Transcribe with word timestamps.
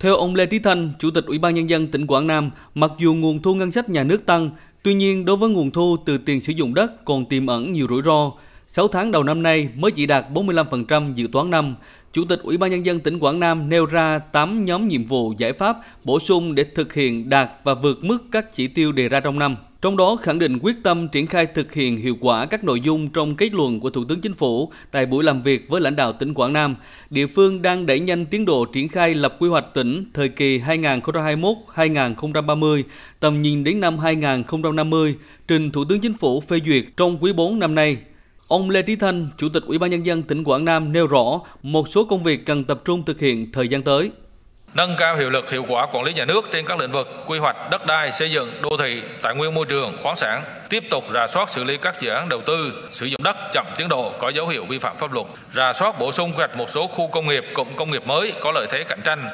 Theo 0.00 0.16
ông 0.16 0.34
Lê 0.34 0.46
Trí 0.46 0.58
Thanh, 0.58 0.92
Chủ 0.98 1.10
tịch 1.10 1.24
Ủy 1.26 1.38
ban 1.38 1.54
Nhân 1.54 1.70
dân 1.70 1.86
tỉnh 1.88 2.06
Quảng 2.06 2.26
Nam, 2.26 2.50
mặc 2.74 2.90
dù 2.98 3.14
nguồn 3.14 3.42
thu 3.42 3.54
ngân 3.54 3.70
sách 3.70 3.88
nhà 3.88 4.04
nước 4.04 4.26
tăng, 4.26 4.50
tuy 4.82 4.94
nhiên 4.94 5.24
đối 5.24 5.36
với 5.36 5.50
nguồn 5.50 5.70
thu 5.70 5.96
từ 6.06 6.18
tiền 6.18 6.40
sử 6.40 6.52
dụng 6.52 6.74
đất 6.74 7.04
còn 7.04 7.26
tiềm 7.26 7.46
ẩn 7.46 7.72
nhiều 7.72 7.86
rủi 7.90 8.02
ro. 8.02 8.32
6 8.66 8.88
tháng 8.88 9.12
đầu 9.12 9.22
năm 9.22 9.42
nay 9.42 9.68
mới 9.76 9.90
chỉ 9.90 10.06
đạt 10.06 10.26
45% 10.34 11.14
dự 11.14 11.28
toán 11.32 11.50
năm. 11.50 11.74
Chủ 12.12 12.24
tịch 12.24 12.40
Ủy 12.42 12.56
ban 12.56 12.70
Nhân 12.70 12.86
dân 12.86 13.00
tỉnh 13.00 13.18
Quảng 13.18 13.40
Nam 13.40 13.68
nêu 13.68 13.86
ra 13.86 14.18
8 14.18 14.64
nhóm 14.64 14.88
nhiệm 14.88 15.04
vụ 15.04 15.34
giải 15.38 15.52
pháp 15.52 15.76
bổ 16.04 16.20
sung 16.20 16.54
để 16.54 16.64
thực 16.74 16.92
hiện 16.92 17.28
đạt 17.28 17.50
và 17.64 17.74
vượt 17.74 18.04
mức 18.04 18.18
các 18.32 18.54
chỉ 18.54 18.66
tiêu 18.66 18.92
đề 18.92 19.08
ra 19.08 19.20
trong 19.20 19.38
năm. 19.38 19.56
Trong 19.82 19.96
đó 19.96 20.16
khẳng 20.16 20.38
định 20.38 20.58
quyết 20.62 20.76
tâm 20.82 21.08
triển 21.08 21.26
khai 21.26 21.46
thực 21.46 21.74
hiện 21.74 21.96
hiệu 21.96 22.16
quả 22.20 22.46
các 22.46 22.64
nội 22.64 22.80
dung 22.80 23.08
trong 23.08 23.36
kết 23.36 23.54
luận 23.54 23.80
của 23.80 23.90
Thủ 23.90 24.04
tướng 24.04 24.20
Chính 24.20 24.34
phủ 24.34 24.72
tại 24.90 25.06
buổi 25.06 25.24
làm 25.24 25.42
việc 25.42 25.68
với 25.68 25.80
lãnh 25.80 25.96
đạo 25.96 26.12
tỉnh 26.12 26.34
Quảng 26.34 26.52
Nam. 26.52 26.76
Địa 27.10 27.26
phương 27.26 27.62
đang 27.62 27.86
đẩy 27.86 28.00
nhanh 28.00 28.26
tiến 28.26 28.44
độ 28.44 28.64
triển 28.64 28.88
khai 28.88 29.14
lập 29.14 29.36
quy 29.38 29.48
hoạch 29.48 29.74
tỉnh 29.74 30.04
thời 30.14 30.28
kỳ 30.28 30.58
2021-2030, 30.58 32.82
tầm 33.20 33.42
nhìn 33.42 33.64
đến 33.64 33.80
năm 33.80 33.98
2050, 33.98 35.14
trình 35.48 35.70
Thủ 35.70 35.84
tướng 35.84 36.00
Chính 36.00 36.14
phủ 36.14 36.40
phê 36.40 36.58
duyệt 36.66 36.84
trong 36.96 37.18
quý 37.20 37.32
4 37.32 37.58
năm 37.58 37.74
nay. 37.74 37.96
Ông 38.48 38.70
Lê 38.70 38.82
Trí 38.82 38.96
Thanh, 38.96 39.28
Chủ 39.36 39.48
tịch 39.48 39.62
Ủy 39.66 39.78
ban 39.78 39.90
Nhân 39.90 40.06
dân 40.06 40.22
tỉnh 40.22 40.44
Quảng 40.44 40.64
Nam 40.64 40.92
nêu 40.92 41.06
rõ 41.06 41.40
một 41.62 41.88
số 41.88 42.04
công 42.04 42.22
việc 42.22 42.46
cần 42.46 42.64
tập 42.64 42.82
trung 42.84 43.04
thực 43.04 43.20
hiện 43.20 43.52
thời 43.52 43.68
gian 43.68 43.82
tới. 43.82 44.10
Nâng 44.74 44.94
cao 44.98 45.16
hiệu 45.16 45.30
lực 45.30 45.50
hiệu 45.50 45.64
quả 45.68 45.86
quản 45.92 46.04
lý 46.04 46.12
nhà 46.12 46.24
nước 46.24 46.48
trên 46.52 46.66
các 46.66 46.78
lĩnh 46.78 46.92
vực 46.92 47.08
quy 47.26 47.38
hoạch 47.38 47.56
đất 47.70 47.86
đai, 47.86 48.12
xây 48.12 48.30
dựng, 48.30 48.50
đô 48.62 48.76
thị, 48.78 49.02
tài 49.22 49.34
nguyên 49.34 49.54
môi 49.54 49.66
trường, 49.66 49.92
khoáng 50.02 50.16
sản, 50.16 50.42
tiếp 50.68 50.84
tục 50.90 51.04
rà 51.14 51.26
soát 51.26 51.50
xử 51.50 51.64
lý 51.64 51.76
các 51.76 52.00
dự 52.00 52.10
án 52.10 52.28
đầu 52.28 52.40
tư 52.40 52.88
sử 52.92 53.06
dụng 53.06 53.22
đất 53.22 53.36
chậm 53.52 53.66
tiến 53.76 53.88
độ 53.88 54.12
có 54.18 54.28
dấu 54.28 54.48
hiệu 54.48 54.64
vi 54.64 54.78
phạm 54.78 54.96
pháp 54.96 55.12
luật, 55.12 55.26
rà 55.54 55.72
soát 55.72 55.98
bổ 55.98 56.12
sung 56.12 56.30
quy 56.30 56.36
hoạch 56.36 56.56
một 56.56 56.70
số 56.70 56.86
khu 56.86 57.08
công 57.12 57.26
nghiệp, 57.26 57.44
cụm 57.54 57.68
công 57.76 57.90
nghiệp 57.90 58.06
mới 58.06 58.32
có 58.40 58.52
lợi 58.52 58.66
thế 58.70 58.84
cạnh 58.88 59.00
tranh. 59.04 59.28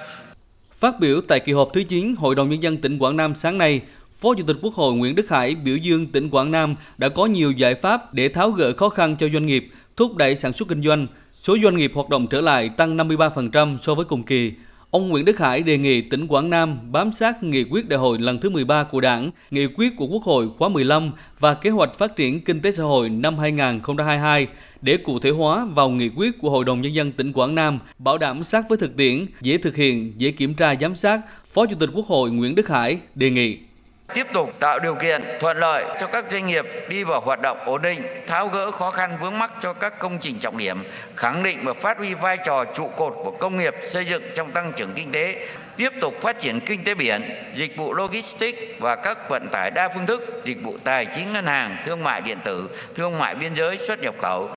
Phát 0.79 1.01
biểu 1.01 1.21
tại 1.29 1.41
kỳ 1.41 1.53
họp 1.53 1.69
thứ 1.73 1.83
9 1.83 2.15
Hội 2.19 2.35
đồng 2.35 2.51
Nhân 2.51 2.63
dân 2.63 2.77
tỉnh 2.77 2.99
Quảng 2.99 3.17
Nam 3.17 3.35
sáng 3.35 3.59
nay, 3.59 3.81
Phó 4.21 4.35
Chủ 4.35 4.43
tịch 4.47 4.57
Quốc 4.63 4.75
hội 4.75 4.95
Nguyễn 4.95 5.15
Đức 5.15 5.31
Hải 5.31 5.55
biểu 5.55 5.77
dương 5.77 6.07
tỉnh 6.07 6.31
Quảng 6.31 6.51
Nam 6.51 6.75
đã 6.99 7.09
có 7.09 7.27
nhiều 7.27 7.53
giải 7.53 7.75
pháp 7.75 8.15
để 8.15 8.29
tháo 8.29 8.51
gỡ 8.51 8.73
khó 8.73 8.89
khăn 8.89 9.17
cho 9.17 9.29
doanh 9.33 9.47
nghiệp, 9.47 9.69
thúc 9.97 10.17
đẩy 10.17 10.37
sản 10.37 10.53
xuất 10.53 10.69
kinh 10.69 10.83
doanh. 10.83 11.07
Số 11.33 11.57
doanh 11.63 11.77
nghiệp 11.77 11.93
hoạt 11.95 12.09
động 12.09 12.27
trở 12.27 12.41
lại 12.41 12.69
tăng 12.69 12.97
53% 12.97 13.79
so 13.79 13.95
với 13.95 14.05
cùng 14.05 14.23
kỳ. 14.23 14.53
Ông 14.95 15.09
Nguyễn 15.09 15.25
Đức 15.25 15.39
Hải 15.39 15.61
đề 15.61 15.79
nghị 15.79 16.01
tỉnh 16.01 16.27
Quảng 16.27 16.51
Nam 16.51 16.93
bám 16.93 17.13
sát 17.13 17.43
nghị 17.43 17.65
quyết 17.65 17.89
đại 17.89 17.99
hội 17.99 18.19
lần 18.19 18.39
thứ 18.39 18.51
13 18.51 18.85
của 18.85 19.01
Đảng, 19.01 19.31
nghị 19.51 19.67
quyết 19.67 19.97
của 19.97 20.07
Quốc 20.07 20.23
hội 20.23 20.49
khóa 20.59 20.69
15 20.69 21.13
và 21.39 21.55
kế 21.55 21.71
hoạch 21.71 21.99
phát 21.99 22.17
triển 22.17 22.41
kinh 22.41 22.61
tế 22.61 22.73
xã 22.73 22.83
hội 22.83 23.09
năm 23.09 23.39
2022 23.39 24.47
để 24.83 24.97
cụ 24.97 25.19
thể 25.19 25.31
hóa 25.31 25.65
vào 25.65 25.91
nghị 25.91 26.09
quyết 26.17 26.39
của 26.41 26.51
Hội 26.51 26.65
đồng 26.65 26.81
Nhân 26.81 26.95
dân 26.95 27.13
tỉnh 27.13 27.33
Quảng 27.33 27.55
Nam, 27.55 27.79
bảo 27.99 28.19
đảm 28.19 28.43
sát 28.43 28.65
với 28.69 28.79
thực 28.79 28.97
tiễn, 28.97 29.27
dễ 29.41 29.59
thực 29.59 29.77
hiện, 29.77 30.13
dễ 30.17 30.31
kiểm 30.31 30.55
tra 30.55 30.75
giám 30.81 30.97
sát, 30.97 31.21
Phó 31.47 31.67
Chủ 31.67 31.77
tịch 31.81 31.91
Quốc 31.95 32.07
hội 32.07 32.31
Nguyễn 32.31 32.55
Đức 32.55 32.69
Hải 32.69 32.99
đề 33.15 33.31
nghị 33.31 33.59
tiếp 34.15 34.27
tục 34.33 34.53
tạo 34.61 34.79
điều 34.79 34.95
kiện 34.95 35.23
thuận 35.41 35.59
lợi 35.59 35.85
cho 36.01 36.07
các 36.07 36.25
doanh 36.31 36.47
nghiệp 36.47 36.67
đi 36.89 37.05
vào 37.05 37.21
hoạt 37.21 37.41
động 37.41 37.59
ổn 37.65 37.83
định, 37.83 38.03
tháo 38.27 38.49
gỡ 38.49 38.71
khó 38.71 38.91
khăn 38.91 39.17
vướng 39.21 39.39
mắc 39.39 39.53
cho 39.63 39.73
các 39.73 39.99
công 39.99 40.19
trình 40.19 40.39
trọng 40.39 40.59
điểm, 40.59 40.85
khẳng 41.17 41.43
định 41.43 41.61
và 41.65 41.73
phát 41.73 41.99
huy 41.99 42.15
vai 42.15 42.39
trò 42.45 42.65
trụ 42.65 42.89
cột 42.97 43.15
của 43.25 43.31
công 43.31 43.57
nghiệp 43.57 43.75
xây 43.89 44.05
dựng 44.05 44.23
trong 44.37 44.51
tăng 44.51 44.73
trưởng 44.77 44.93
kinh 44.95 45.13
tế, 45.13 45.47
tiếp 45.77 45.93
tục 46.01 46.15
phát 46.23 46.41
triển 46.41 46.61
kinh 46.61 46.85
tế 46.85 46.95
biển, 46.95 47.23
dịch 47.55 47.77
vụ 47.77 47.95
logistics 47.95 48.59
và 48.79 48.97
các 48.97 49.29
vận 49.29 49.49
tải 49.49 49.71
đa 49.71 49.89
phương 49.95 50.07
thức, 50.07 50.43
dịch 50.45 50.63
vụ 50.63 50.77
tài 50.85 51.07
chính 51.07 51.33
ngân 51.33 51.47
hàng, 51.47 51.77
thương 51.87 52.05
mại 52.05 52.21
điện 52.21 52.39
tử, 52.45 52.69
thương 52.95 53.19
mại 53.19 53.35
biên 53.35 53.55
giới, 53.55 53.79
xuất 53.79 54.01
nhập 54.01 54.15
khẩu, 54.23 54.54